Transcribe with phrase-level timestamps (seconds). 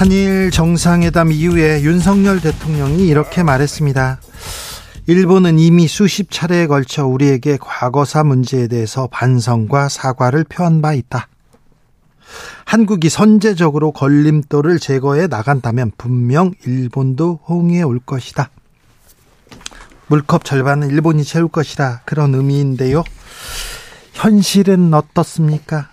[0.00, 4.18] 한일 정상회담 이후에 윤석열 대통령이 이렇게 말했습니다.
[5.06, 11.28] 일본은 이미 수십 차례에 걸쳐 우리에게 과거사 문제에 대해서 반성과 사과를 표한 바 있다.
[12.64, 18.48] 한국이 선제적으로 걸림돌을 제거해 나간다면 분명 일본도 호응해 올 것이다.
[20.06, 23.04] 물컵 절반은 일본이 채울 것이라 그런 의미인데요.
[24.14, 25.90] 현실은 어떻습니까?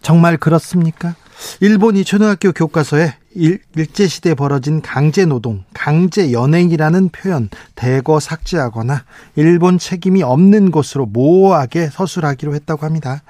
[0.00, 1.14] 정말 그렇습니까?
[1.60, 3.60] 일본이 초등학교 교과서에 일,
[3.92, 9.04] 제시대에 벌어진 강제 노동, 강제 연행이라는 표현 대거 삭제하거나
[9.36, 13.22] 일본 책임이 없는 것으로 모호하게 서술하기로 했다고 합니다.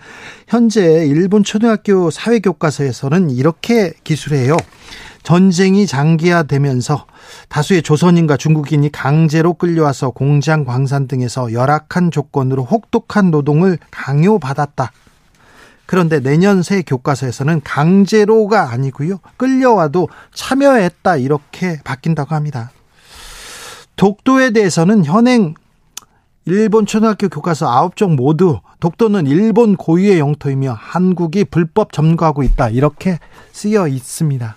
[0.49, 4.57] 현재 일본 초등학교 사회교과서에서는 이렇게 기술해요.
[5.23, 7.07] 전쟁이 장기화되면서
[7.49, 14.91] 다수의 조선인과 중국인이 강제로 끌려와서 공장 광산 등에서 열악한 조건으로 혹독한 노동을 강요받았다.
[15.87, 19.19] 그런데 내년 새 교과서에서는 강제로가 아니고요.
[19.37, 22.71] 끌려와도 참여했다 이렇게 바뀐다고 합니다.
[23.97, 25.55] 독도에 대해서는 현행
[26.45, 33.19] 일본 초등학교 교과서 9종 모두 독도는 일본 고유의 영토이며 한국이 불법 점거하고 있다 이렇게
[33.53, 34.57] 쓰여 있습니다.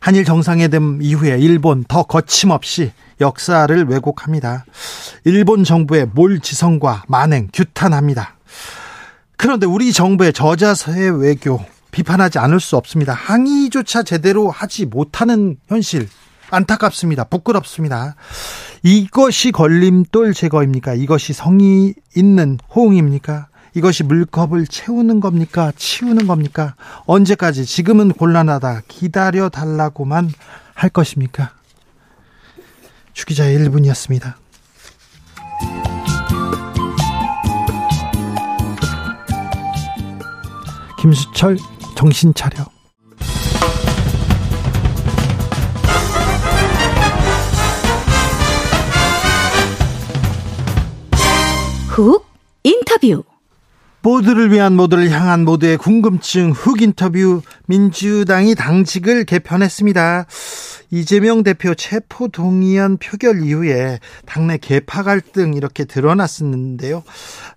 [0.00, 4.64] 한일 정상회담 이후에 일본 더 거침없이 역사를 왜곡합니다.
[5.24, 8.36] 일본 정부의 몰지성과 만행 규탄합니다.
[9.36, 13.12] 그런데 우리 정부의 저자세 외교 비판하지 않을 수 없습니다.
[13.12, 16.08] 항의조차 제대로 하지 못하는 현실
[16.50, 17.24] 안타깝습니다.
[17.24, 18.16] 부끄럽습니다.
[18.82, 20.94] 이것이 걸림돌 제거입니까?
[20.94, 23.48] 이것이 성의 있는 호응입니까?
[23.74, 25.72] 이것이 물컵을 채우는 겁니까?
[25.76, 26.74] 치우는 겁니까?
[27.06, 30.30] 언제까지 지금은 곤란하다 기다려 달라고만
[30.74, 31.52] 할 것입니까?
[33.14, 34.34] 주기자의 1분이었습니다.
[41.04, 41.58] 김수철
[41.94, 42.64] 정신 차려.
[51.88, 52.24] 훅
[52.62, 53.22] 인터뷰.
[54.00, 60.24] 모두를 위한 모두를 향한 모두의 궁금증 훅 인터뷰 민주당이 당직을 개편했습니다.
[60.90, 67.02] 이재명 대표 체포 동의안 표결 이후에 당내 개파 갈등 이렇게 드러났었는데요.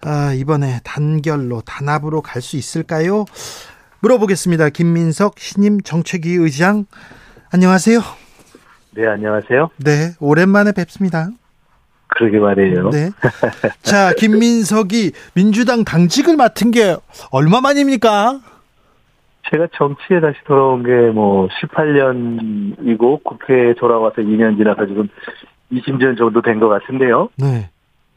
[0.01, 3.25] 아, 이번에 단결로 단합으로 갈 수 있을까요?
[3.99, 4.69] 물어보겠습니다.
[4.69, 6.85] 김민석 신임 정책위 의장
[7.51, 7.99] 안녕하세요.
[8.91, 9.69] 네, 안녕하세요.
[9.77, 11.29] 네, 오랜만에 뵙습니다.
[12.09, 12.89] 그러게 말이에요.
[12.91, 13.09] 네.
[13.83, 16.95] 자, 김민석이 민주당 당직을 맡은 게
[17.31, 18.39] 얼마 만입니까?
[19.51, 25.07] 제가 정치에 다시 돌아온 게 뭐 18년이고 국회에 돌아와서 2년 지나서 지금
[25.71, 27.29] 20년 정도 된 것 같은데요.
[27.37, 27.69] 네.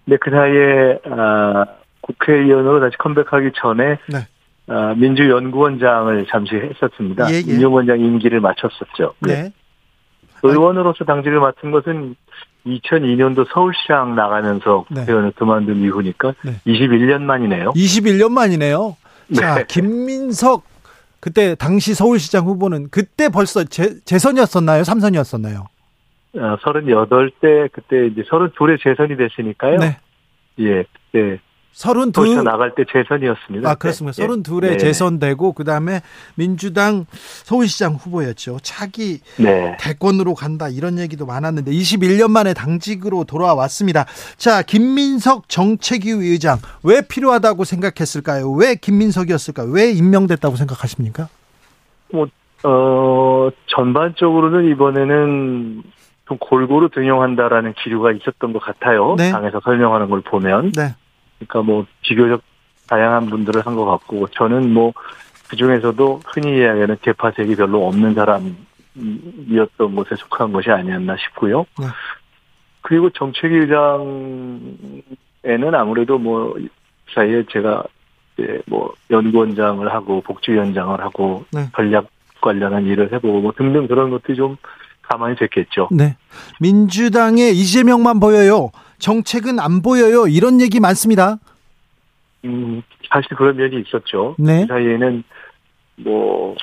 [0.05, 1.65] 근데 그 사이에 아,
[2.01, 4.19] 국회의원으로 다시 컴백하기 전에 네.
[4.69, 7.31] 아, 민주연구원장을 잠시 했었습니다.
[7.31, 7.43] 예, 예.
[7.47, 9.15] 민주원장 임기를 마쳤었죠.
[9.21, 9.43] 네.
[9.43, 9.53] 네.
[10.43, 12.15] 의원으로서 당직을 맡은 것은
[12.67, 15.01] 2002년도 서울시장 나가면서 네.
[15.01, 16.53] 국회의원을 그만둔 이후니까 네.
[16.67, 17.71] 21년 만이네요.
[17.71, 18.97] 21년 만이네요.
[19.35, 19.65] 자, 네.
[19.69, 20.65] 김민석
[21.21, 24.85] 그때 당시 서울시장 후보는 그때 벌써 재, 재선이었었나요?
[24.85, 25.67] 삼선이었었나요?
[26.37, 29.79] 어, 38대 그때 이제 32에 재선이 됐으니까요.
[29.79, 29.99] 네.
[30.61, 30.85] 예.
[31.13, 31.41] 네.
[31.73, 33.71] 서른 둘 나갈 때 재선이었습니다.
[33.71, 34.15] 아 그렇습니다.
[34.17, 34.23] 네.
[34.23, 34.77] 서른 둘에 네.
[34.77, 36.01] 재선되고 그 다음에
[36.35, 38.59] 민주당 서울시장 후보였죠.
[38.63, 39.77] 차기 네.
[39.81, 44.05] 대권으로 간다 이런 얘기도 많았는데 21년 만에 당직으로 돌아왔습니다.
[44.37, 48.51] 자 김민석 정책위 의장 왜 필요하다고 생각했을까요?
[48.51, 49.71] 왜 김민석이었을까요?
[49.71, 51.29] 왜 임명됐다고 생각하십니까?
[52.13, 52.27] 뭐
[52.63, 55.83] 어, 전반적으로는 이번에는
[56.27, 59.15] 좀 골고루 등용한다라는 기류가 있었던 것 같아요.
[59.17, 59.31] 네.
[59.31, 60.73] 당에서 설명하는 걸 보면.
[60.73, 60.95] 네.
[61.41, 62.43] 그러니까 뭐 비교적
[62.89, 64.93] 다양한 분들을 한 것 같고 저는 뭐
[65.49, 71.67] 그중에서도 흔히 이야기하는 개파색이 별로 없는 사람이었던 것에 속한 것이 아니었나 싶고요.
[71.79, 71.87] 네.
[72.83, 76.57] 그리고 정책위의장에는 아무래도 뭐
[77.15, 77.83] 사이에 제가
[78.37, 81.67] 이제 뭐 연구원장을 하고 복지위원장을 하고 네.
[81.75, 82.07] 전략
[82.41, 84.57] 관련한 일을 해보고 뭐 등등 그런 것들이 좀
[85.11, 85.89] 가만히 됐겠죠.
[85.91, 86.17] 네.
[86.61, 88.71] 민주당의 이재명만 보여요.
[88.99, 90.27] 정책은 안 보여요.
[90.27, 91.39] 이런 얘기 많습니다.
[92.45, 94.37] 음, 사실 그런 면이 있었죠.
[94.39, 94.63] 네.
[94.63, 95.25] 그 사이에는
[95.97, 96.57] 뭐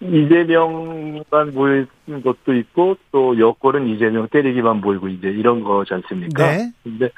[0.00, 6.50] 이재명만 모이는 것도 있고 또 여권은 이재명 때리기만 모이고 이제 이런 거지 않습니까?
[6.50, 6.72] 네.
[6.84, 7.10] 근데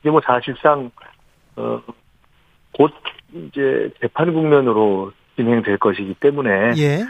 [0.00, 0.90] 이게 뭐 사실상
[1.56, 1.80] 어
[2.72, 2.92] 곧
[3.32, 7.04] 이제 재판 국면으로 진행될 것이기 때문에 예.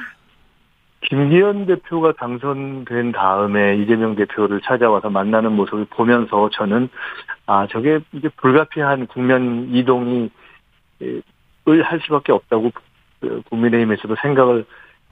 [1.03, 6.89] 김기현 대표가 당선된 다음에 이재명 대표를 찾아와서 만나는 모습을 보면서 저는
[7.47, 10.31] 아 저게 이제 불가피한 국면 이동이
[11.69, 12.71] 을할 수밖에 없다고
[13.21, 14.65] 그 국민의힘에서도 생각을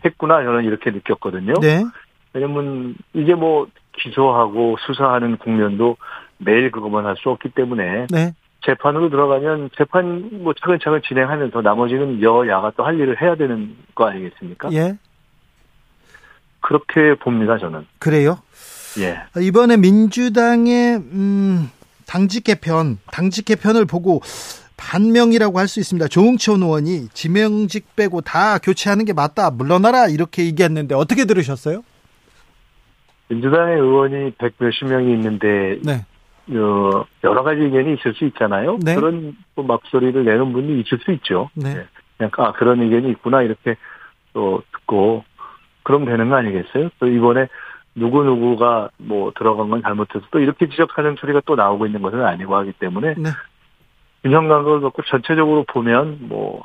[0.04, 1.54] 했구나 저는 이렇게 느꼈거든요.
[1.60, 1.84] 네.
[2.34, 5.96] 왜냐면 이게 뭐 기소하고 수사하는 국면도
[6.38, 8.32] 매일 그것만 할 수 없기 때문에 네.
[8.66, 14.68] 재판으로 들어가면 재판 뭐 차근차근 진행하면서 나머지는 여야가 또 할 일을 해야 되는 거 아니겠습니까?
[14.72, 14.98] 예.
[16.68, 17.86] 그렇게 봅니다 저는.
[17.98, 18.38] 그래요?
[18.98, 19.22] 예.
[19.40, 21.70] 이번에 민주당의 음
[22.06, 24.20] 당직 개편, 당직 개편을 보고
[24.76, 26.08] 반명이라고 할 수 있습니다.
[26.08, 29.50] 조응천 의원이 지명직 빼고 다 교체하는 게 맞다.
[29.50, 31.82] 물러나라 이렇게 얘기했는데 어떻게 들으셨어요?
[33.30, 36.04] 민주당의 의원이 백 몇십 명이 있는데 네.
[36.54, 38.78] 어, 여러 가지 의견이 있을 수 있잖아요.
[38.82, 38.94] 네.
[38.94, 41.48] 그런 막소리를 내는 분이 있을 수 있죠.
[41.54, 41.74] 네.
[41.74, 41.84] 네.
[42.18, 43.76] 그냥 아 그런 의견이 있구나 이렇게
[44.34, 45.24] 또 듣고
[45.88, 46.90] 그럼 되는 거 아니겠어요?
[46.98, 47.48] 또 이번에
[47.94, 52.56] 누구 누구가 뭐 들어간 건 잘못해서 또 이렇게 지적하는 소리가 또 나오고 있는 것은 아니고
[52.56, 53.30] 하기 때문에 네.
[54.22, 56.62] 균형 감각을 갖고 전체적으로 보면 뭐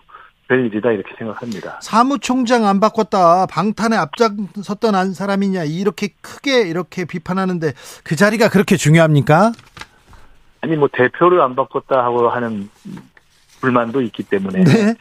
[0.50, 1.80] 별일이다 이렇게 생각합니다.
[1.82, 7.72] 사무총장 안 바꿨다 방탄에 앞장섰던 한 사람이냐 이렇게 크게 이렇게 비판하는데
[8.04, 9.54] 그 자리가 그렇게 중요합니까?
[10.60, 12.70] 아니 뭐 대표를 안 바꿨다 하고 하는
[13.62, 14.96] 불만도 있기 때문에 네.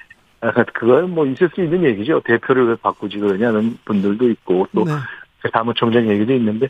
[0.75, 2.21] 그건 뭐 있을 수 있는 얘기죠.
[2.21, 4.93] 대표를 왜 바꾸지 그러냐는 분들도 있고 또 네.
[5.53, 6.69] 사무총장 얘기도 있는데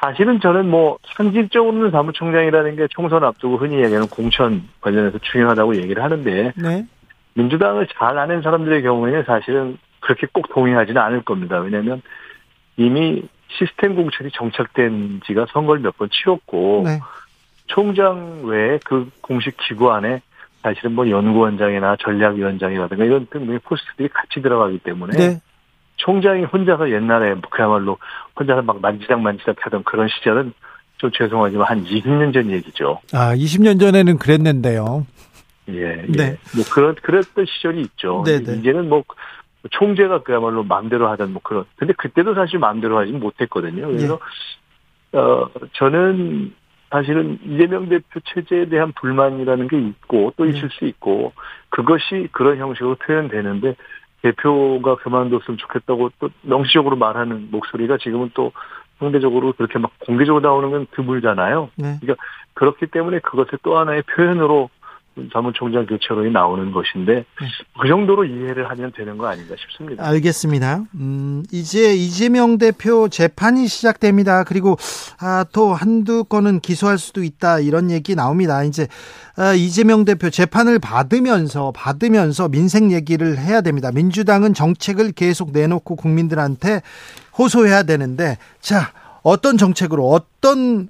[0.00, 6.52] 사실은 저는 뭐 상징적으로는 사무총장이라는 게 총선 앞두고 흔히 얘기하는 공천 관련해서 중요하다고 얘기를 하는데
[6.56, 6.86] 네.
[7.34, 11.58] 민주당을 잘 아는 사람들의 경우에는 사실은 그렇게 꼭 동의하지는 않을 겁니다.
[11.58, 12.02] 왜냐하면
[12.76, 17.00] 이미 시스템 공천이 정착된 지가 선거를 몇 번 치렀고 네.
[17.66, 20.22] 총장 외에 그 공식 기구 안에
[20.62, 25.40] 사실은 뭐 연구원장이나 전략위원장이라든가 이런 등등의 포스트들이 같이 들어가기 때문에 네.
[25.96, 27.98] 총장이 혼자서 옛날에 그야말로
[28.38, 30.52] 혼자서 막 만지작 만지작 하던 그런 시절은
[30.98, 33.00] 좀 죄송하지만 한 20년 전 얘기죠.
[33.12, 35.06] 아, 20년 전에는 그랬는데요.
[35.68, 36.06] 예, 예.
[36.08, 36.36] 네.
[36.54, 38.22] 뭐 그런 그랬던 시절이 있죠.
[38.24, 38.44] 네네.
[38.44, 38.58] 네.
[38.58, 39.04] 이제는 뭐
[39.70, 41.64] 총재가 그야말로 마음대로 하던 뭐 그런.
[41.76, 43.86] 근데 그때도 사실 마음대로 하지 못했거든요.
[43.86, 44.18] 그래서
[45.14, 45.18] 예.
[45.18, 46.54] 어 저는
[46.90, 50.68] 사실은 이재명 대표 체제에 대한 불만이라는 게 있고 또 있을 네.
[50.70, 51.32] 수 있고
[51.68, 53.76] 그것이 그런 형식으로 표현되는데
[54.22, 58.52] 대표가 그만뒀으면 좋겠다고 또 명시적으로 말하는 목소리가 지금은 또
[58.98, 61.70] 상대적으로 그렇게 막 공개적으로 나오는 건 드물잖아요.
[61.76, 61.98] 네.
[62.00, 62.22] 그러니까
[62.54, 64.70] 그렇기 때문에 그것을 또 하나의 표현으로
[65.32, 67.24] 사무총장 교체론이 나오는 것인데 네.
[67.80, 70.06] 그 정도로 이해를 하면 되는 거 아닌가 싶습니다.
[70.06, 70.84] 알겠습니다.
[70.94, 74.44] 음, 이제 이재명 대표 재판이 시작됩니다.
[74.44, 74.76] 그리고
[75.20, 78.62] 아, 또 한두 건은 기소할 수도 있다 이런 얘기 나옵니다.
[78.64, 78.86] 이제
[79.36, 83.90] 아, 이재명 대표 재판을 받으면서 받으면서 민생 얘기를 해야 됩니다.
[83.92, 86.82] 민주당은 정책을 계속 내놓고 국민들한테
[87.38, 88.90] 호소해야 되는데 자
[89.22, 90.88] 어떤 정책으로 어떤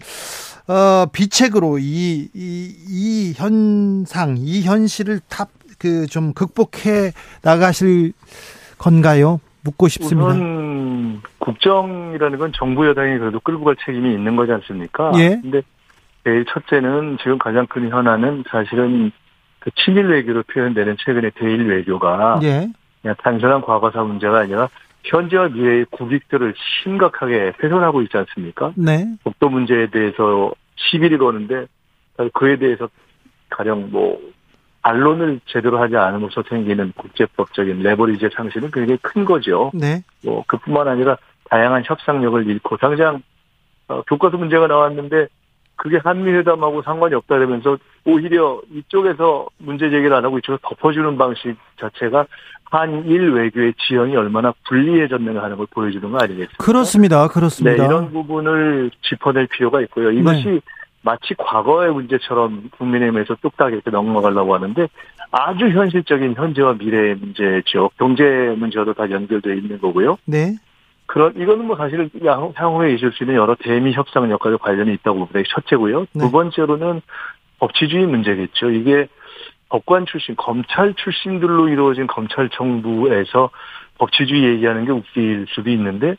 [0.68, 5.48] 어, 비책으로 이, 이, 이 현상, 이 현실을 탑,
[5.78, 8.12] 그, 좀 극복해 나가실
[8.76, 9.40] 건가요?
[9.64, 10.28] 묻고 싶습니다.
[10.28, 15.12] 우선, 국정이라는 건 정부 여당이 그래도 끌고 갈 책임이 있는 거지 않습니까?
[15.16, 15.40] 예.
[15.40, 15.62] 근데
[16.24, 19.10] 제일 첫째는 지금 가장 큰 현안은 사실은
[19.58, 22.68] 그 친일 외교로 표현되는 최근의 대일 외교가 예.
[23.00, 24.68] 그냥 단순한 과거사 문제가 아니라
[25.04, 28.72] 현재와 미래의 국익들을 심각하게 훼손하고 있지 않습니까?
[28.76, 29.06] 네.
[29.24, 30.52] 독도 문제에 대해서
[30.90, 31.66] 시비를 거는데
[32.32, 32.88] 그에 대해서
[33.50, 34.20] 가령 뭐
[34.82, 39.70] 반론을 제대로 하지 않음으로써 생기는 국제법적인 레버리지의 상실은 굉장히 큰 거죠.
[39.74, 40.02] 네.
[40.24, 41.18] 뭐 그뿐만 아니라
[41.50, 43.22] 다양한 협상력을 잃고 당장
[43.88, 45.28] 어, 교과서 문제가 나왔는데
[45.78, 52.26] 그게 한미회담하고 상관이 없다면서 오히려 이쪽에서 문제 제기를 안 하고 이쪽에서 덮어주는 방식 자체가
[52.64, 56.62] 한일 외교의 지형이 얼마나 불리해졌는가 하는 걸 보여주는 거 아니겠습니까?
[56.62, 57.28] 그렇습니다.
[57.28, 57.76] 그렇습니다.
[57.76, 60.10] 네, 이런 부분을 짚어낼 필요가 있고요.
[60.10, 60.60] 이것이 네.
[61.02, 64.88] 마치 과거의 문제처럼 국민의힘에서 뚝딱 이렇게 넘어가려고 하는데
[65.30, 67.90] 아주 현실적인 현재와 미래의 문제죠.
[67.96, 68.24] 경제
[68.58, 70.18] 문제와도 다 연결되어 있는 거고요.
[70.26, 70.56] 네.
[71.08, 72.10] 그런 이거는 뭐 사실
[72.54, 75.40] 향후에 있을 수 있는 여러 대미 협상 역할과 관련이 있다고 봅니다.
[75.48, 76.00] 첫째고요.
[76.12, 76.20] 네.
[76.20, 77.00] 두 번째로는
[77.60, 78.70] 법치주의 문제겠죠.
[78.70, 79.08] 이게
[79.70, 83.50] 법관 출신, 검찰 출신들로 이루어진 검찰정부에서
[83.96, 86.16] 법치주의 얘기하는 게 웃길 수도 있는데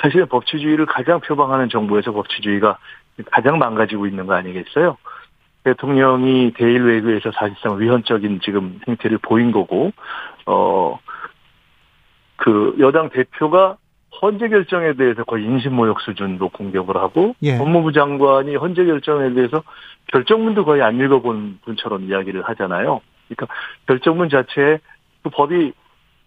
[0.00, 2.78] 사실 법치주의를 가장 표방하는 정부에서 법치주의가
[3.30, 4.96] 가장 망가지고 있는 거 아니겠어요?
[5.62, 9.92] 대통령이 대일 외교에서 사실상 위헌적인 지금 행태를 보인 거고,
[10.46, 10.98] 어,
[12.36, 13.76] 그 여당 대표가
[14.22, 17.58] 헌재 결정에 대해서 거의 인신모욕 수준으로 공격을 하고 예.
[17.58, 19.64] 법무부 장관이 헌재 결정에 대해서
[20.12, 23.00] 결정문도 거의 안 읽어본 분처럼 이야기를 하잖아요.
[23.28, 23.54] 그러니까
[23.88, 24.78] 결정문 자체에
[25.22, 25.72] 그 법이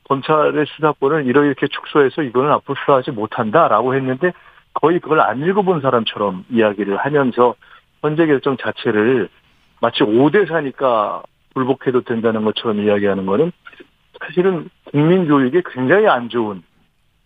[0.10, 4.34] 검찰의 수사권을 이렇게 축소해서 이거는 앞으로 수사하지 못한다라고 했는데
[4.74, 7.56] 거의 그걸 안 읽어본 사람처럼 이야기를 하면서
[8.04, 9.30] 헌재 결정 자체를
[9.80, 11.24] 마치 5대 4니까
[11.54, 13.52] 불복해도 된다는 것처럼 이야기하는 거는
[14.20, 16.62] 사실은 국민 교육에 굉장히 안 좋은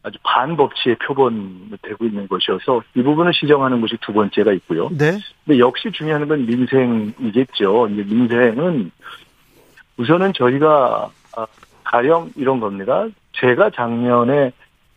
[0.02, 4.90] 아주 반법치의 표본이 되고 있는 것이어서 이 부분을 시정하는 것이 두 번째가 있고요.
[4.90, 5.18] 네.
[5.46, 7.90] 근데 역시 중요한 건 민생이겠죠.
[7.90, 8.92] 이제 민생은
[9.98, 11.46] 우선은 저희가 아,
[11.84, 13.06] 가령 이런 겁니다.
[13.34, 14.52] 제가 작년에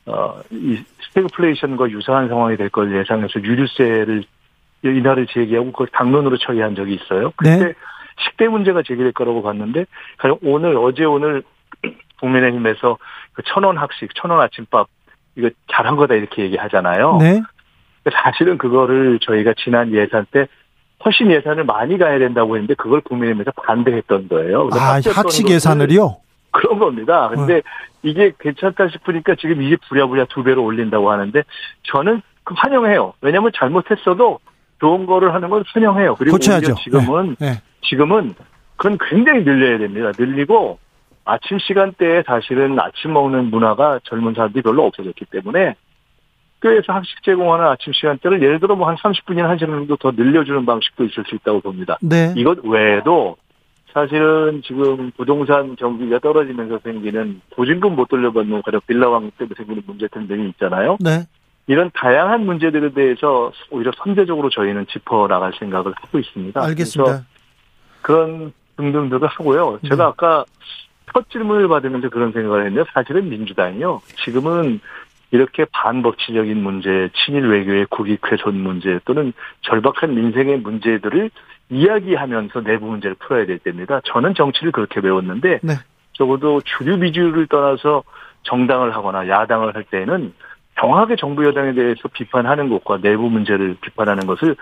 [0.07, 4.25] 어, 이 스태그플레이션과 유사한 상황이 될 걸 예상해서 유류세를
[4.85, 7.33] 이날을 제기하고 그걸 당론으로 처리한 적이 있어요.
[7.37, 7.73] 그때 네.
[8.19, 9.87] 식대 문제가 제기될 거라고 봤는데
[10.43, 11.43] 오늘 어제 오늘
[12.23, 12.99] 국민의힘에서
[13.33, 14.87] 그 천원 학식, 천원 아침밥
[15.37, 17.19] 이거 잘한 거다 이렇게 얘기하잖아요.
[17.19, 17.43] 네.
[18.13, 20.47] 사실은 그거를 저희가 지난 예산 때
[21.05, 24.69] 훨씬 예산을 많이 가야 된다고 했는데 그걸 국민의힘에서 반대했던 거예요.
[24.73, 26.17] 아, 학식 예산을요?
[26.53, 27.29] 그런 겁니다.
[27.29, 27.63] 근데 어.
[28.03, 31.43] 이게 괜찮다 싶으니까 지금 이게 부랴부랴 두 배로 올린다고 하는데
[31.85, 33.15] 저는 그 환영해요.
[33.21, 34.39] 왜냐하면 잘못했어도
[34.81, 36.17] 좋은 거를 하는 건 환영해요.
[36.17, 36.75] 그리고 고쳐야죠.
[36.75, 37.53] 지금은 네.
[37.53, 37.63] 네.
[37.83, 38.35] 지금은
[38.77, 40.13] 그건 굉장히 늘려야 됩니다.
[40.19, 40.79] 늘리고
[41.25, 45.77] 아침 시간대에 사실은 아침 먹는 문화가 젊은 사람들이 별로 없어졌기 때문에
[46.63, 51.05] 학교에서 학식 제공하는 아침 시간대를 예를 들어 뭐 한 30분이나 1시간 정도 더 늘려주는 방식도
[51.05, 51.99] 있을 수 있다고 봅니다.
[52.01, 52.33] 네.
[52.37, 53.37] 이것 외에도
[53.93, 60.49] 사실은 지금 부동산 경기가 떨어지면서 생기는 보증금 못 돌려받는 가령 빌라왕 때문에 생기는 문제 등등이
[60.51, 60.97] 있잖아요.
[61.01, 61.27] 네.
[61.67, 66.61] 이런 다양한 문제들에 대해서 오히려 선제적으로 저희는 짚어 나갈 생각을 하고 있습니다.
[66.61, 67.25] 알겠습니다.
[68.01, 69.79] 그런 등등들을 하고요.
[69.83, 70.03] 제가 네.
[70.03, 70.45] 아까
[71.13, 74.03] 첫 질문을 받으면서 그런 생각을 했는데 사실은 민주당이요.
[74.25, 74.81] 지금은
[75.31, 81.31] 이렇게 반법치적인 문제, 친일 외교의 국익 훼손 문제 또는 절박한 민생의 문제들을
[81.71, 84.01] 이야기하면서 내부 문제를 풀어야 될 때입니다.
[84.05, 85.73] 저는 정치를 그렇게 배웠는데 네.
[86.13, 88.03] 적어도 주류 비주를 떠나서
[88.43, 90.35] 정당을 하거나 야당을 할 때는
[90.79, 94.57] 정확하게 정부 여당에 대해서 비판하는 것과 내부 문제를 비판하는 것을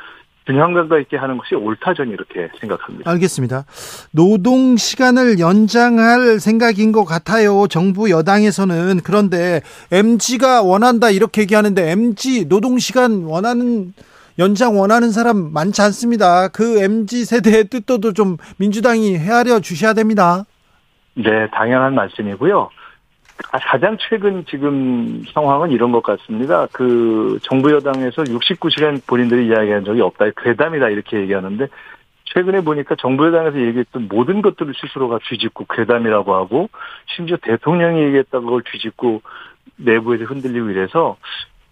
[0.50, 3.08] 균형감과 있게 하는 것이 옳다 저는 이렇게 생각합니다.
[3.08, 3.64] 알겠습니다.
[4.10, 7.68] 노동 시간을 연장할 생각인 것 같아요.
[7.68, 9.60] 정부 여당에서는 그런데
[9.92, 13.92] MG가 원한다 이렇게 얘기하는데 MG 노동 시간 원하는
[14.38, 16.48] 연장 원하는 사람 많지 않습니다.
[16.48, 20.44] 그 MG 세대의 뜻도 좀 민주당이 헤아려 주셔야 됩니다.
[21.14, 22.70] 네, 당연한 말씀이고요.
[23.42, 26.66] 가장 최근 지금 상황은 이런 것 같습니다.
[26.72, 30.26] 그 정부 여당에서 69시간 본인들이 이야기한 적이 없다.
[30.36, 31.66] 괴담이다 이렇게 얘기하는데
[32.32, 36.68] 최근에 보니까 정부 여당에서 얘기했던 모든 것들을 스스로가 뒤집고 괴담이라고 하고
[37.16, 39.22] 심지어 대통령이 얘기했던 걸 뒤집고
[39.76, 41.16] 내부에서 흔들리고 이래서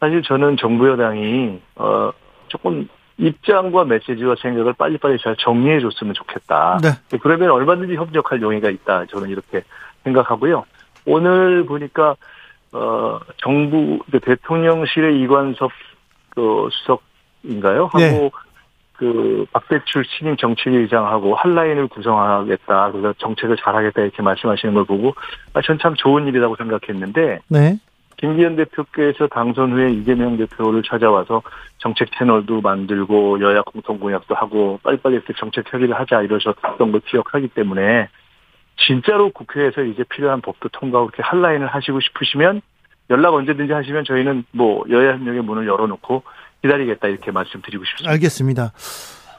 [0.00, 2.10] 사실 저는 정부 여당이 어
[2.48, 6.78] 조금 입장과 메시지와 생각을 빨리빨리 잘 정리해 줬으면 좋겠다.
[6.82, 7.18] 네.
[7.18, 9.06] 그러면 얼마든지 협력할 용의가 있다.
[9.06, 9.62] 저는 이렇게
[10.04, 10.64] 생각하고요.
[11.08, 12.16] 오늘 보니까
[12.72, 15.70] 어 정부 그 대통령실의 이관섭
[16.30, 17.84] 그 수석인가요?
[17.86, 18.30] 하고 네.
[18.92, 22.90] 그 박대출 신임 정치의장하고 한라인을 구성하겠다.
[22.90, 25.14] 그래서 정책을 잘하겠다 이렇게 말씀하시는 걸 보고
[25.54, 27.78] 아, 전 참 좋은 일이라고 생각했는데 네.
[28.16, 31.40] 김기현 대표께서 당선 후에 이재명 대표를 찾아와서
[31.78, 37.48] 정책 채널도 만들고 여야 공통 공약도 하고 빨리빨리 이렇게 정책 협의를 하자 이러셨던 걸 기억하기
[37.48, 38.08] 때문에
[38.86, 42.62] 진짜로 국회에서 이제 필요한 법도 통과하고 이렇게 한라인을 하시고 싶으시면
[43.10, 46.22] 연락 언제든지 하시면 저희는 뭐 여야 협력의 문을 열어놓고
[46.62, 48.12] 기다리겠다 이렇게 말씀드리고 싶습니다.
[48.12, 48.72] 알겠습니다.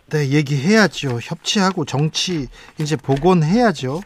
[0.09, 1.19] 네, 얘기해야죠.
[1.21, 2.47] 협치하고 정치
[2.79, 4.01] 이제 복원해야죠.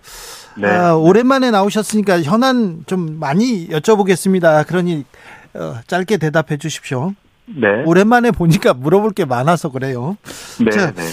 [0.57, 0.67] 네.
[0.67, 4.67] 아, 오랜만에 나오셨으니까 현안 좀 많이 여쭤보겠습니다.
[4.67, 5.05] 그러니
[5.53, 7.13] 어, 짧게 대답해 주십시오.
[7.45, 7.83] 네.
[7.85, 10.17] 오랜만에 보니까 물어볼 게 많아서 그래요.
[10.63, 10.71] 네.
[10.71, 11.03] 자, 네.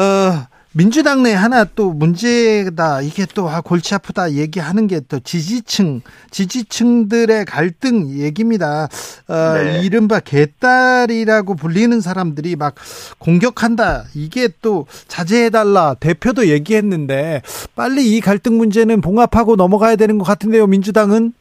[0.00, 6.02] 어, 민주당 내 하나 또 문제다 이게 또 아, 골치 아프다 얘기하는 게 또 지지층
[6.30, 8.88] 지지층들의 갈등 얘기입니다.
[9.28, 9.80] 어, 네.
[9.82, 12.74] 이른바 개딸이라고 불리는 사람들이 막
[13.18, 17.42] 공격한다 이게 또 자제해달라 대표도 얘기했는데
[17.74, 21.32] 빨리 이 갈등 문제는 봉합하고 넘어가야 되는 것 같은데요 민주당은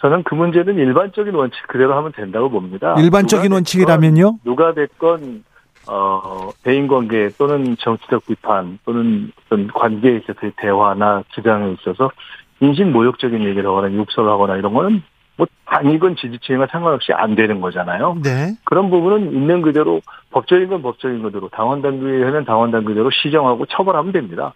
[0.00, 2.94] 저는 그 문제는 일반적인 원칙 그대로 하면 된다고 봅니다.
[2.98, 4.38] 일반적인 원칙이라면요?
[4.44, 5.42] 누가 됐건
[5.88, 12.10] 어, 대인관계 또는 정치적 비판 또는 어떤 관계에 있어서의 대화나 주장에 있어서
[12.60, 15.02] 인신 모욕적인 얘기를 하거나 욕설을 하거나 이런 거는
[15.36, 18.18] 뭐 당이건 지지층과 상관없이 안 되는 거잖아요.
[18.22, 18.56] 네.
[18.64, 24.52] 그런 부분은 있는 그대로 법적인 건 법적인 그대로 당원 당규에는 당원 당규대로 시정하고 처벌하면 됩니다.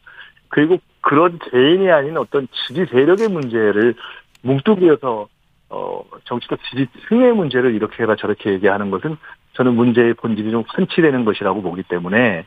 [0.49, 3.95] 그리고 그런 개인이 아닌 어떤 지지 세력의 문제를
[4.43, 5.29] 뭉뚱그려서
[5.71, 9.17] 어, 정치적 지지층의 문제를 이렇게 해라 저렇게 얘기하는 것은
[9.55, 12.45] 저는 문제의 본질이 좀 환치되는 것이라고 보기 때문에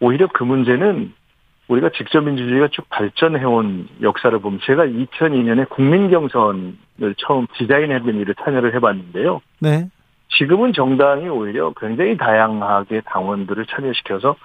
[0.00, 1.12] 오히려 그 문제는
[1.68, 9.40] 우리가 직접 민주주의가 쭉 발전해온 역사를 보면 제가 2002년에 국민경선을 처음 디자인해본 일을 참여를 해봤는데요.
[9.60, 9.88] 네.
[10.36, 14.36] 지금은 정당이 오히려 굉장히 다양하게 당원들을 참여시켜서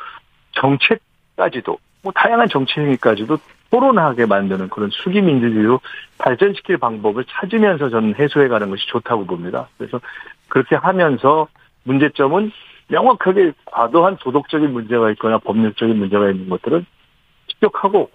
[0.51, 3.37] 정책까지도 뭐 다양한 정치 행위까지도
[3.71, 5.79] 토론하게 만드는 그런 수기 민주주의로
[6.17, 9.67] 발전시킬 방법을 찾으면서 저는 해소해가는 것이 좋다고 봅니다.
[9.77, 9.99] 그래서
[10.47, 11.47] 그렇게 하면서
[11.89, 12.51] 문제점은
[12.87, 16.85] 명확하게 과도한 도덕적인 문제가 있거나 법률적인 문제가 있는 것들은
[17.47, 18.09] 지적하고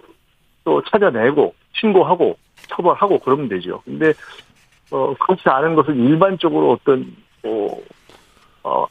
[0.64, 2.38] 또 찾아내고 신고하고
[2.68, 3.82] 처벌하고 그러면 되죠.
[3.84, 4.12] 근데
[4.90, 7.82] 어 그렇지 않은 것은 일반적으로 어떤 뭐
[8.62, 8.86] 어,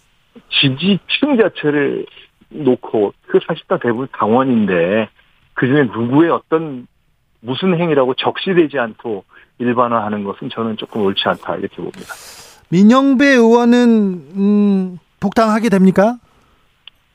[0.49, 2.05] 지지층 자체를
[2.49, 5.09] 놓고 그 사실상 대부분 당원인데
[5.53, 6.87] 그 중에 누구의 어떤
[7.39, 9.25] 무슨 행위라고 적시되지 않고
[9.59, 12.13] 일반화하는 것은 저는 조금 옳지 않다 이렇게 봅니다.
[12.73, 13.77] 민영배 의원은
[14.35, 16.17] 음, 복당하게 됩니까?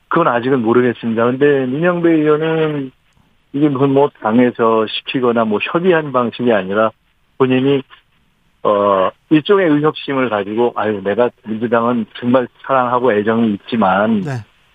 [0.07, 1.25] 그건 아직은 모르겠습니다.
[1.25, 2.93] 근데 민영배 의원은
[3.53, 6.93] 이게 무슨 뭐 당에서 시키거나 뭐 협의한 방식이 아니라
[7.38, 7.83] 본인이
[8.62, 14.31] 어 일종의 의협심을 가지고 아유 내가 민주당은 정말 사랑하고 애정이 있지만 네.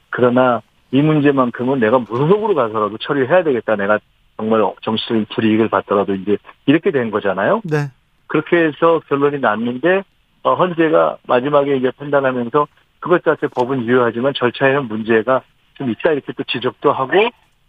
[0.09, 0.61] 그러나
[0.91, 3.77] 이 문제만큼은 내가 무소속으로 가서라도 처리해야 되겠다.
[3.77, 3.99] 내가
[4.35, 7.61] 정말 정치적인 불이익을 받더라도 이제 이렇게 된 거잖아요.
[7.63, 7.89] 네.
[8.27, 10.03] 그렇게 해서 결론이 났는데
[10.43, 12.67] 어, 헌재가 마지막에 이제 판단하면서
[12.99, 15.41] 그것 자체 법은 유효하지만 절차에는 문제가
[15.75, 17.11] 좀 있다 이렇게 또 지적도 하고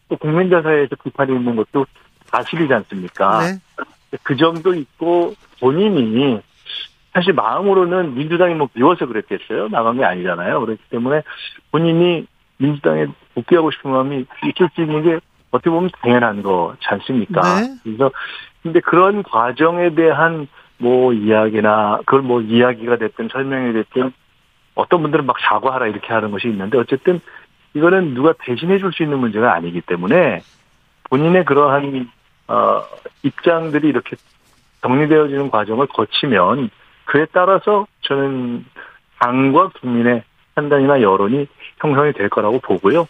[0.09, 1.87] 또 국민자사에서 비판이 있는 것도
[2.27, 3.41] 사실이지 않습니까?
[3.41, 3.59] 네.
[4.23, 6.41] 그 점도 있고 본인이
[7.13, 9.69] 사실 마음으로는 민주당이 뭐 미워서 그랬겠어요.
[9.69, 10.61] 나간 게 아니잖아요.
[10.61, 11.23] 그렇기 때문에
[11.71, 12.27] 본인이
[12.59, 17.61] 민주당에 복귀하고 싶은 마음이 있을 수 있는 게 어떻게 보면 당연한 거지 않습니까?
[17.61, 17.75] 네.
[17.85, 18.11] 그래서
[18.63, 20.49] 근데 그런 과정에 대한
[20.85, 24.13] 뭐 이야기나 그걸 뭐 이야기가 됐든 설명이 됐든
[24.75, 27.21] 어떤 분들은 막 사과하라 이렇게 하는 것이 있는데 어쨌든
[27.73, 30.43] 이거는 누가 대신해 줄 수 있는 문제가 아니기 때문에
[31.09, 32.11] 본인의 그러한
[32.49, 32.83] 어
[33.23, 34.17] 입장들이 이렇게
[34.83, 36.69] 정리되어지는 과정을 거치면
[37.07, 38.67] 그에 따라서 저는
[39.21, 40.23] 당과 국민의
[40.55, 41.47] 판단이나 여론이
[41.81, 43.09] 형성이 될 거라고 보고요.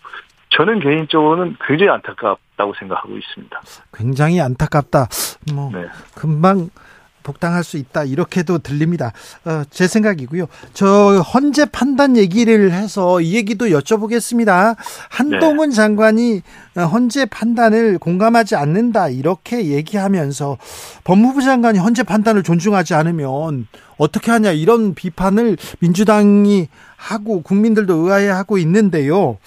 [0.51, 3.61] 저는 개인적으로는 굉장히 안타깝다고 생각하고 있습니다.
[3.93, 5.09] 굉장히 안타깝다.
[5.53, 5.87] 뭐 네.
[6.15, 6.71] 금방
[7.25, 9.13] 복당할 수 있다 이렇게도 들립니다.
[9.45, 10.47] 어, 제 생각이고요.
[10.75, 14.77] 저 헌재 판단 얘기를 해서 이 얘기도 여쭤보겠습니다.
[15.09, 15.75] 한동훈 네.
[15.75, 16.43] 장관이
[16.77, 20.59] 헌재 판단을 공감하지 않는다 이렇게 얘기하면서
[21.03, 29.39] 법무부 장관이 헌재 판단을 존중하지 않으면 어떻게 하냐 이런 비판을 민주당이 하고 국민들도 의아해하고 있는데요.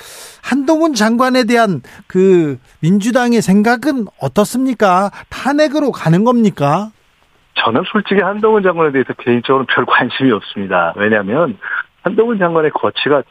[0.41, 5.11] 한동훈 장관에 대한 그 민주당의 생각은 어떻습니까?
[5.29, 6.91] 탄핵으로 가는 겁니까?
[7.57, 10.93] 저는 솔직히 한동훈 장관에 대해서 개인적으로 별 관심이 없습니다.
[10.95, 11.57] 왜냐하면
[12.03, 13.23] 한동훈 장관의 거치가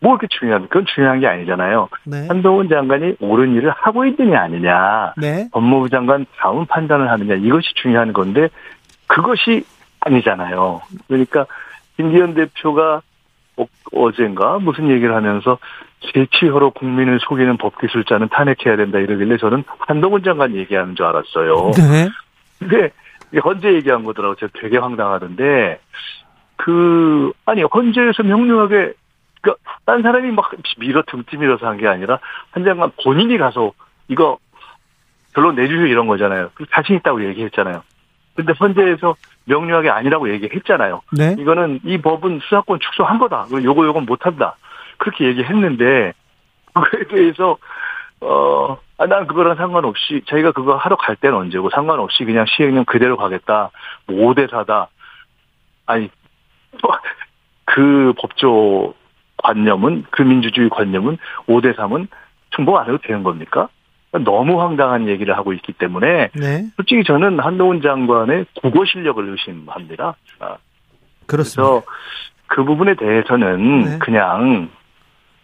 [0.00, 1.88] 뭐 그렇게 중요한 그건 중요한 게 아니잖아요.
[2.04, 2.26] 네.
[2.28, 5.48] 한동훈 장관이 옳은 일을 하고 있느냐 아니냐, 네.
[5.52, 8.48] 법무부 장관 다음 판단을 하느냐 이것이 중요한 건데
[9.06, 9.64] 그것이
[10.00, 10.82] 아니잖아요.
[11.08, 11.46] 그러니까
[11.96, 13.00] 김기현 대표가
[13.56, 15.58] 어, 젠가 무슨 얘기를 하면서
[16.12, 21.70] 재치혀로 국민을 속이는 법기술자는 탄핵해야 된다 이러길래 저는 한동훈 장관 얘기하는 줄 알았어요.
[21.76, 22.08] 네.
[22.58, 22.90] 근데
[23.40, 24.34] 헌재 얘기한 거더라고.
[24.36, 25.80] 제가 되게 황당하던데,
[26.56, 28.92] 그, 아니, 헌재에서 명료하게,
[29.42, 32.18] 그, 딴 사람이 막 밀어 등띠 밀어서 한 게 아니라,
[32.50, 33.72] 한 장관 본인이 가서,
[34.08, 34.38] 이거,
[35.34, 36.50] 결론 내주세요 이런 거잖아요.
[36.72, 37.82] 자신 있다고 얘기했잖아요.
[38.34, 41.02] 근데 헌재에서 명료하게 아니라고 얘기했잖아요.
[41.12, 41.36] 네?
[41.38, 43.46] 이거는 이 법은 수사권 축소한 거다.
[43.52, 44.56] 요거 요건 못한다.
[44.98, 46.12] 그렇게 얘기했는데
[46.74, 47.56] 그거에 대해서
[48.20, 53.16] 어, 아, 난 그거랑 상관없이, 저희가 그거 하러 갈 때는 언제고, 상관없이 그냥 시행령 그대로
[53.16, 53.70] 가겠다.
[54.06, 54.86] 뭐 5대 4다.
[55.86, 56.10] 아니,
[57.64, 58.94] 그 법조
[59.38, 62.08] 관념은, 그 민주주의 관념은 5대 3은
[62.50, 63.68] 충복 안 해도 되는 겁니까?
[64.24, 66.64] 너무 황당한 얘기를 하고 있기 때문에, 네.
[66.76, 70.16] 솔직히 저는 한동훈 장관의 국어 실력을 의심합니다.
[70.38, 70.58] 그렇습니다.
[71.26, 71.82] 그래서
[72.46, 73.98] 그 부분에 대해서는 네.
[73.98, 74.70] 그냥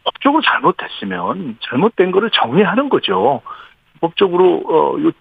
[0.05, 3.43] 법적으로 잘못됐으면 잘못된 거를 정리하는 거죠.
[4.01, 5.13] 법적으로 어 요,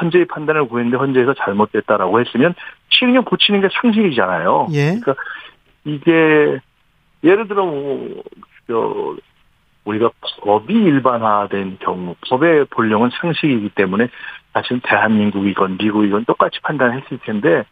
[0.00, 2.54] 헌재의 판단을 구했는데 헌재에서 잘못됐다라고 했으면
[2.88, 4.68] 시행령 고치는 게 상식이잖아요.
[4.72, 4.98] 예.
[5.00, 5.14] 그러니까
[5.84, 6.60] 이게
[7.24, 8.22] 예를 들어 뭐
[8.66, 9.16] 저,
[9.84, 10.10] 우리가
[10.42, 14.08] 법이 일반화된 경우 법의 본령은 상식이기 때문에
[14.52, 17.64] 사실 대한민국이건 미국이건 똑같이 판단했을 텐데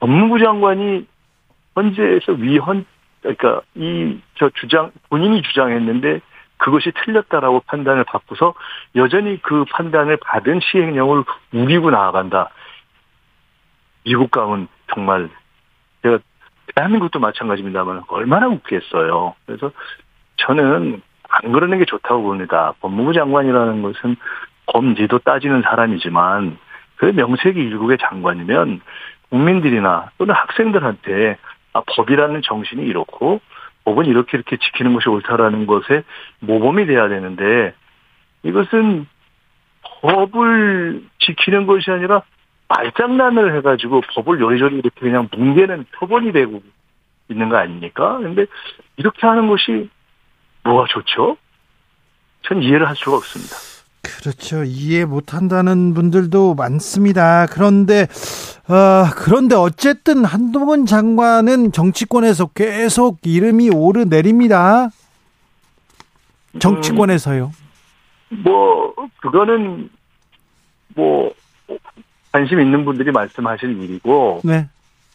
[0.00, 1.06] 법무부 장관이
[1.76, 2.86] 헌재에서 위헌
[3.24, 6.20] 그러니까 이 저 주장 본인이 주장했는데
[6.58, 8.54] 그것이 틀렸다라고 판단을 받고서
[8.96, 12.50] 여전히 그 판단을 받은 시행령을 우기고 나아간다.
[14.04, 15.28] 미국 가은 정말
[16.02, 16.18] 제가
[16.74, 19.34] 대한민국도 마찬가지입니다만 얼마나 웃겠어요.
[19.46, 19.72] 그래서
[20.36, 22.74] 저는 안 그러는 게 좋다고 봅니다.
[22.80, 24.16] 법무부 장관이라는 것은
[24.66, 26.58] 범죄도 따지는 사람이지만
[26.96, 28.80] 그 명색이 일국의 장관이면
[29.30, 31.36] 국민들이나 또는 학생들한테
[31.74, 33.40] 아, 법이라는 정신이 이렇고
[33.84, 36.04] 법은 이렇게 이렇게 지키는 것이 옳다라는 것에
[36.40, 37.74] 모범이 돼야 되는데
[38.42, 39.06] 이것은
[40.00, 42.22] 법을 지키는 것이 아니라
[42.68, 46.62] 말장난을 해가지고 법을 요리조리 이렇게 그냥 뭉개는 표본이 되고
[47.28, 48.18] 있는 거 아닙니까?
[48.18, 48.46] 근데
[48.96, 49.90] 이렇게 하는 것이
[50.62, 51.36] 뭐가 좋죠?
[52.42, 53.73] 전 이해를 할 수가 없습니다.
[54.04, 54.62] 그렇죠.
[54.64, 57.46] 이해 못한다는 분들도 많습니다.
[57.46, 58.02] 그런데
[58.68, 64.90] 어, 그런데 어쨌든 한동훈 장관은 정치권에서 계속 이름이 오르내립니다.
[66.58, 67.52] 정치권에서요.
[68.32, 69.90] 음, 뭐 그거는
[70.94, 71.32] 뭐
[72.30, 74.68] 관심 있는 분들이 말씀하실 일이고 네.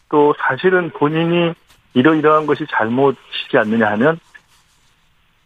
[0.09, 1.53] 또 사실은 본인이
[1.93, 4.19] 이러이러한 것이 잘못이지 않느냐 하면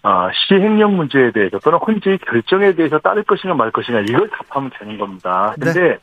[0.03, 4.97] 어, 시행령 문제에 대해서 또는 헌재의 결정에 대해서 따를 것인가 말 것인가 이걸 답하면 되는
[4.97, 5.55] 겁니다.
[5.59, 5.97] 근데 네.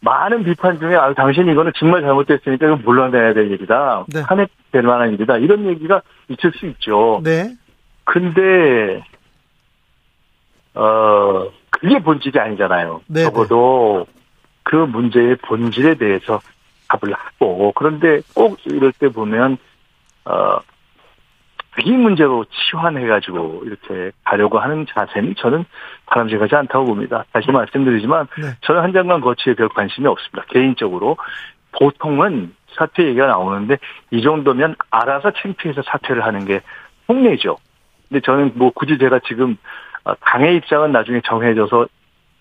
[0.00, 4.04] 많은 비판 중에 아 당신 이거는 정말 잘못됐으니까 이건 물러나야 될 일이다.
[4.08, 4.22] 네.
[4.22, 5.38] 탄핵될 만한 일이다.
[5.38, 7.22] 이런 얘기가 있을 수 있죠.
[7.24, 7.54] 네.
[8.04, 9.02] 근데
[10.74, 13.00] 어 그게 본질이 아니잖아요.
[13.08, 13.24] 네, 네.
[13.24, 14.06] 적어도
[14.62, 16.40] 그 문제의 본질에 대해서
[16.88, 19.56] 답을 하고 그런데 꼭 이럴 때 보면
[20.26, 20.58] 어
[21.84, 25.64] 이 문제로 치환해가지고 이렇게 가려고 하는 자세는 저는
[26.06, 27.24] 바람직하지 않다고 봅니다.
[27.32, 28.48] 다시 말씀드리지만 네.
[28.62, 30.44] 저는 한 장관 거치에 별 관심이 없습니다.
[30.48, 31.16] 개인적으로
[31.72, 33.78] 보통은 사퇴 얘기가 나오는데
[34.10, 36.60] 이 정도면 알아서 창피해서 사퇴를 하는 게
[37.08, 37.56] 홍례죠.
[38.08, 39.56] 근데 저는 뭐 굳이 제가 지금
[40.04, 41.86] 어, 당의 입장은 나중에 정해져서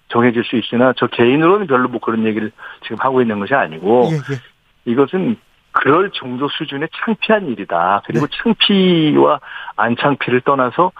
[0.10, 2.52] 정해질 수 있으나 저 개인으로는 별로 뭐 그런 얘기를
[2.84, 4.92] 지금 하고 있는 것이 아니고 예, 예.
[4.92, 5.38] 이것은
[5.76, 8.02] 그럴 정도 수준의 창피한 일이다.
[8.06, 8.38] 그리고 네.
[8.42, 9.40] 창피와
[9.76, 10.92] 안 창피를 떠나서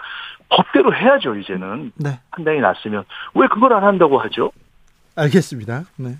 [0.50, 1.92] 법대로 해야죠, 이제는.
[1.96, 2.20] 네.
[2.30, 3.04] 판단이 났으면.
[3.34, 4.52] 왜 그걸 안 한다고 하죠?
[5.16, 5.84] 알겠습니다.
[5.96, 6.16] 네.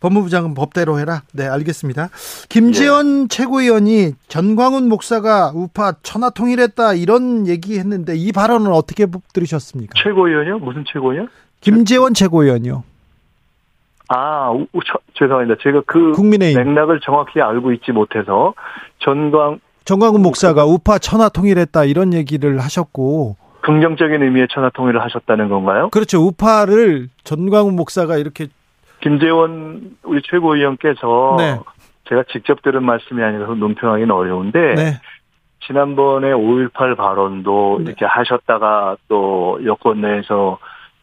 [0.00, 1.22] 법무부 장관 법대로 해라.
[1.32, 2.08] 네, 알겠습니다.
[2.48, 3.28] 김재원 예.
[3.28, 9.92] 최고위원이 전광훈 목사가 우파 천하 통일했다 이런 얘기했는데 이 발언은 어떻게 들으셨습니까?
[10.00, 10.60] 최고위원이요?
[10.60, 11.28] 무슨 최고위원?
[11.60, 12.84] 김재원 최고위원이요.
[14.08, 14.80] 아, 우, 우,
[15.14, 15.60] 죄송합니다.
[15.62, 16.62] 제가 그 국민의힘.
[16.62, 18.54] 맥락을 정확히 알고 있지 못해서
[19.00, 25.88] 전광 전광훈 목사가 우파 천하 통일했다 이런 얘기를 하셨고 긍정적인 의미의 천하 통일을 하셨다는 건가요?
[25.90, 26.20] 그렇죠.
[26.20, 28.48] 우파를 전광훈 목사가 이렇게
[29.00, 31.58] 김재원 우리 최고위원께서 네.
[32.08, 35.00] 제가 직접 들은 말씀이 아니라서 논평하기는 어려운데 네.
[35.66, 37.84] 지난번에 5.18 발언도 네.
[37.88, 40.58] 이렇게 하셨다가 또 여권 내에서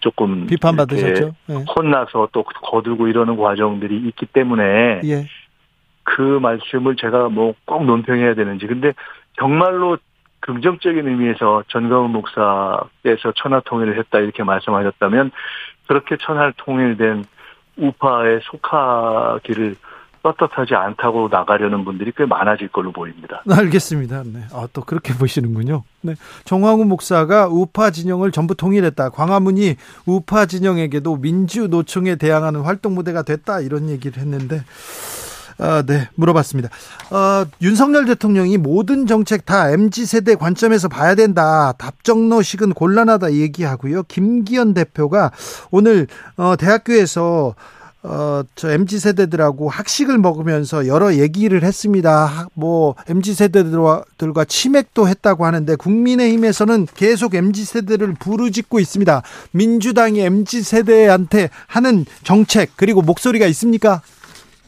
[0.06, 1.34] 조금 비판받으셨죠.
[1.48, 1.66] 네.
[1.76, 5.26] 혼나서 또 거두고 이러는 과정들이 있기 때문에 예.
[6.04, 8.94] 그 말씀을 제가 뭐 꼭 논평해야 되는지 근데
[9.40, 9.98] 정말로
[10.42, 15.32] 긍정적인 의미에서 전광훈 목사께서 천하 통일을 했다 이렇게 말씀하셨다면
[15.88, 17.26] 그렇게 천하 통일된
[17.78, 19.76] 우파에 속하기를
[20.26, 23.44] 떳떳하지 않다고 나가려는 분들이 꽤 많아질 걸로 보입니다.
[23.50, 24.24] 알겠습니다.
[24.26, 24.42] 네.
[24.52, 25.84] 아, 또 그렇게 보시는군요.
[26.02, 26.16] 네.
[26.46, 29.10] 정황훈 목사가 우파 진영을 전부 통일했다.
[29.10, 33.60] 광화문이 우파 진영에게도 민주노총에 대항하는 활동 무대가 됐다.
[33.60, 34.64] 이런 얘기를 했는데,
[35.60, 36.70] 아, 네, 물어봤습니다.
[37.12, 41.74] 어, 윤석열 대통령이 모든 정책 다 MZ세대 관점에서 봐야 된다.
[41.78, 44.04] 답정너식은 곤란하다 얘기하고요.
[44.04, 45.32] 김기현 대표가
[45.72, 46.08] 오늘,
[46.38, 47.56] 어, 대학교에서
[48.08, 52.48] 어, 저 MZ 세대들하고 학식을 먹으면서 여러 얘기를 했습니다.
[52.54, 59.22] 뭐 MZ 세대들과 치맥도 했다고 하는데 국민의힘에서는 계속 MZ 세대를 부르짖고 있습니다.
[59.52, 64.02] 민주당이 MZ 세대한테 하는 정책 그리고 목소리가 있습니까?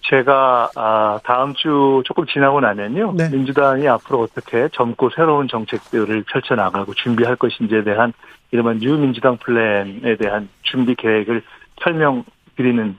[0.09, 3.13] 제가 아, 다음 주 조금 지나고 나면요.
[3.15, 3.29] 네.
[3.29, 8.13] 민주당이 앞으로 어떻게 젊고 새로운 정책들을 펼쳐 나가고 준비할 것인지에 대한
[8.51, 11.43] 이른바 뉴 민주당 플랜에 대한 준비 계획을
[11.83, 12.23] 설명
[12.55, 12.97] 드리는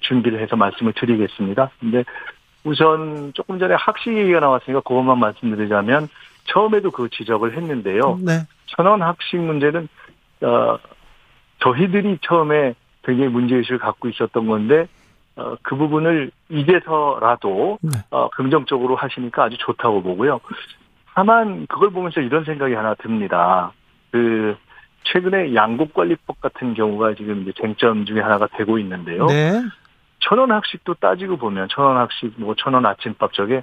[0.00, 1.70] 준비를 해서 말씀을 드리겠습니다.
[1.80, 2.04] 근데
[2.64, 6.08] 우선 조금 전에 학식 얘기가 나왔으니까 그것만 말씀드리자면
[6.44, 8.18] 처음에도 그 지적을 했는데요.
[8.24, 8.46] 네.
[8.66, 9.88] 천원 학식 문제는
[10.42, 10.78] 어
[11.60, 14.86] 저희들이 처음에 굉장히 문제의식을 갖고 있었던 건데
[15.36, 17.90] 어, 그 부분을 이제서라도 네.
[18.10, 20.40] 어, 긍정적으로 하시니까 아주 좋다고 보고요.
[21.14, 23.72] 다만 그걸 보면서 이런 생각이 하나 듭니다.
[24.10, 24.56] 그
[25.04, 29.26] 최근에 양국관리법 같은 경우가 지금 이제 쟁점 중에 하나가 되고 있는데요.
[29.26, 29.62] 네.
[30.20, 33.62] 천원 학식도 따지고 보면 천원 학식, 뭐 천원 아침밥 저게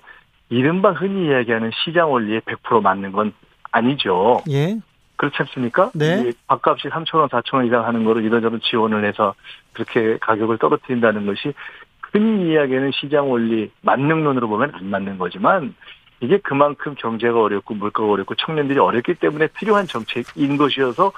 [0.50, 3.34] 이른바 흔히 이야기하는 시장 원리에 100% 맞는 건
[3.72, 4.42] 아니죠.
[4.50, 4.78] 예.
[5.16, 5.92] 그렇지 않습니까?
[5.94, 6.32] 네.
[6.48, 9.36] 밥값이 3천 원, 4천 원 이상 하는 거를 이런저런 지원을 해서
[9.74, 11.54] 그렇게 가격을 떨어뜨린다는 것이
[12.12, 15.76] 흔히 이야기하는 시장 원리 만능론으로 보면 안 맞는 거지만
[16.22, 21.12] 이게 그만큼 경제가 어렵고 물가가 어렵고 청년들이 어렵기 때문에 필요한 정책인 것이어서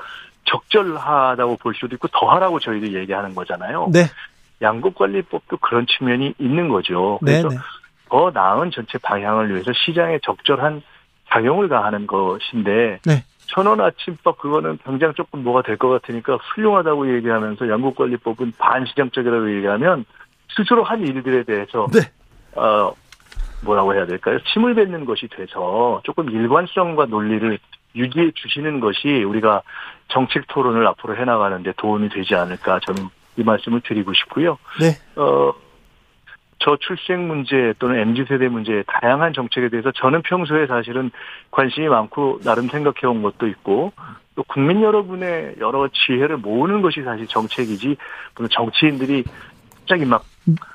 [0.45, 3.89] 적절하다고 볼 수도 있고 더 하라고 저희도 얘기하는 거잖아요.
[3.91, 4.05] 네.
[4.61, 7.19] 양국관리법도 그런 측면이 있는 거죠.
[7.23, 7.61] 그래서 네네.
[8.09, 10.81] 더 나은 전체 방향을 위해서 시장에 적절한
[11.29, 13.23] 작용을 가하는 것인데 네.
[13.47, 20.05] 천원 아침밥 그거는 당장 조금 뭐가 될 것 같으니까 훌륭하다고 얘기하면서 양국관리법은 반시장적이라고 얘기하면
[20.55, 21.99] 스스로 한 일들에 대해서 네.
[22.55, 22.93] 어
[23.61, 24.39] 뭐라고 해야 될까요?
[24.53, 27.57] 침을 뱉는 것이 돼서 조금 일관성과 논리를
[27.95, 29.61] 유지해 주시는 것이 우리가
[30.07, 34.57] 정책 토론을 앞으로 해나가는데 도움이 되지 않을까 저는 이 말씀을 드리고 싶고요.
[34.79, 34.97] 네.
[35.15, 35.53] 어,
[36.59, 41.11] 저출생 문제 또는 MZ 세대 문제 다양한 정책에 대해서 저는 평소에 사실은
[41.49, 43.93] 관심이 많고 나름 생각해 온 것도 있고
[44.35, 47.97] 또 국민 여러분의 여러 지혜를 모으는 것이 사실 정책이지
[48.49, 49.23] 정치인들이
[49.79, 50.23] 갑자기 막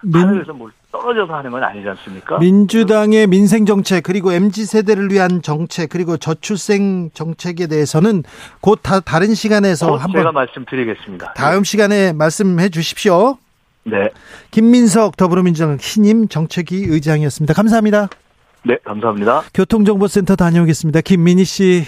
[0.03, 2.39] 민, 하늘에서 뭘 떨어져서 하는 건 아니지 않습니까?
[2.39, 8.23] 민주당의 민생 정책 그리고 mz 세대를 위한 정책 그리고 저출생 정책에 대해서는
[8.61, 11.35] 곧 다, 다른 시간에서 한번 제가 말씀드리겠습니다.
[11.35, 11.65] 다음 네.
[11.65, 13.39] 시간에 말씀해 주십시오.
[13.85, 14.11] 네.
[14.51, 17.55] 김민석 더불어민주당 신임 정책위 의장이었습니다.
[17.55, 18.09] 감사합니다.
[18.65, 19.43] 네, 감사합니다.
[19.55, 21.01] 교통정보센터 다녀오겠습니다.
[21.03, 21.85] 김민희 씨.